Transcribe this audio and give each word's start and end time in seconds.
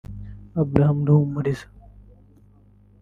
Abraham 0.61 0.97
Ruhumuriza 1.07 1.65